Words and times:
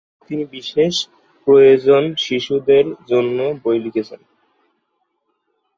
তিনি 0.27 0.43
বিশেষ 0.53 0.93
প্রয়োজন 1.47 2.03
শিশুদের 2.17 2.85
জন্য 3.09 3.37
বই 3.63 3.77
লিখেছেন। 3.79 4.21